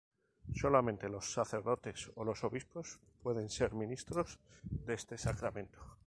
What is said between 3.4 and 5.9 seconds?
ser ministros de este sacramento.